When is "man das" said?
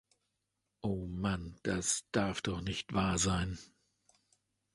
1.11-2.05